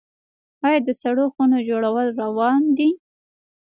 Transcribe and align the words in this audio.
آیا 0.65 0.79
د 0.87 0.89
سړو 1.01 1.25
خونو 1.33 1.57
جوړول 1.69 2.07
روان 2.21 2.61
دي؟ 2.77 2.89